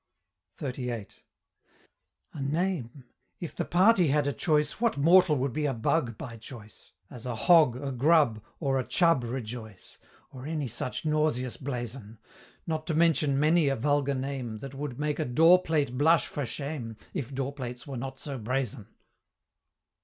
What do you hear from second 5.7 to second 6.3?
Bugg